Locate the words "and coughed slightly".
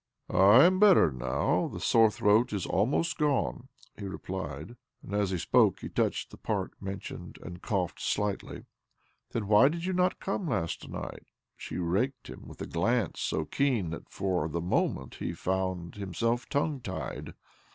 7.43-8.65